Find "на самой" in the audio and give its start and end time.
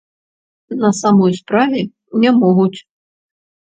0.83-1.33